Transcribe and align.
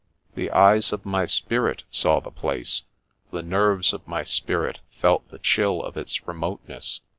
The 0.33 0.49
eyes 0.49 0.91
of 0.91 1.05
my 1.05 1.27
spirit 1.27 1.83
saw 1.91 2.19
the 2.19 2.31
place, 2.31 2.85
the 3.29 3.43
nerves 3.43 3.93
of 3.93 4.07
my 4.07 4.23
spirit 4.23 4.79
felt 4.89 5.29
the 5.29 5.37
chill 5.37 5.79
of 5.83 5.95
its 5.95 6.27
remoteness. 6.27 7.01